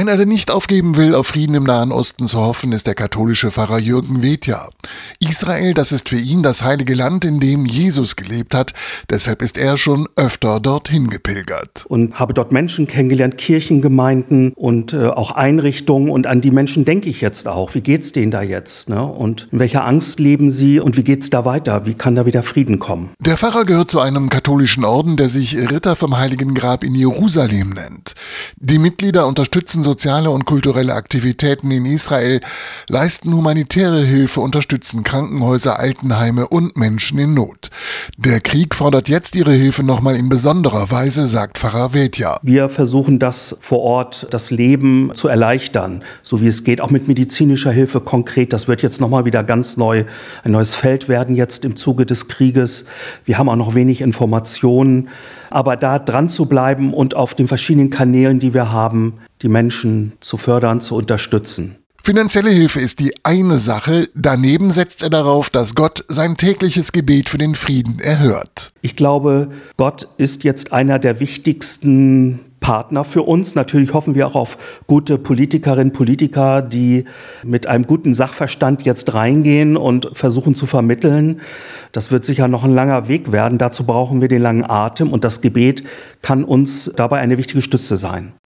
[0.00, 3.50] Einer, der nicht aufgeben will, auf Frieden im Nahen Osten zu hoffen, ist der katholische
[3.50, 4.70] Pfarrer Jürgen Wetja.
[5.18, 8.72] Israel, das ist für ihn das heilige Land, in dem Jesus gelebt hat.
[9.10, 11.84] Deshalb ist er schon öfter dorthin gepilgert.
[11.86, 16.08] Und habe dort Menschen kennengelernt, Kirchengemeinden und äh, auch Einrichtungen.
[16.08, 17.74] Und an die Menschen denke ich jetzt auch.
[17.74, 18.88] Wie geht's denen da jetzt?
[18.88, 19.04] Ne?
[19.04, 21.84] Und in welcher Angst leben sie und wie geht's da weiter?
[21.84, 23.10] Wie kann da wieder Frieden kommen?
[23.18, 27.74] Der Pfarrer gehört zu einem katholischen Orden, der sich Ritter vom Heiligen Grab in Jerusalem
[27.74, 28.14] nennt.
[28.56, 32.40] Die Mitglieder unterstützen unterstützen soziale und kulturelle Aktivitäten in Israel,
[32.88, 37.70] leisten humanitäre Hilfe, unterstützen Krankenhäuser, Altenheime und Menschen in Not.
[38.16, 42.38] Der Krieg fordert jetzt ihre Hilfe nochmal in besonderer Weise, sagt Pfarrer Vetja.
[42.44, 47.08] Wir versuchen das vor Ort, das Leben zu erleichtern, so wie es geht, auch mit
[47.08, 48.52] medizinischer Hilfe konkret.
[48.52, 50.04] Das wird jetzt nochmal wieder ganz neu,
[50.44, 52.84] ein neues Feld werden jetzt im Zuge des Krieges.
[53.24, 55.08] Wir haben auch noch wenig Informationen,
[55.50, 60.12] aber da dran zu bleiben und auf den verschiedenen Kanälen, die wir haben, die Menschen
[60.20, 61.76] zu fördern, zu unterstützen.
[62.02, 67.28] Finanzielle Hilfe ist die eine Sache, daneben setzt er darauf, dass Gott sein tägliches Gebet
[67.28, 68.72] für den Frieden erhört.
[68.80, 73.54] Ich glaube, Gott ist jetzt einer der wichtigsten Partner für uns.
[73.54, 77.04] Natürlich hoffen wir auch auf gute Politikerinnen, Politiker, die
[77.42, 81.40] mit einem guten Sachverstand jetzt reingehen und versuchen zu vermitteln.
[81.92, 83.58] Das wird sicher noch ein langer Weg werden.
[83.58, 85.84] Dazu brauchen wir den langen Atem und das Gebet
[86.22, 88.32] kann uns dabei eine wichtige Stütze sein.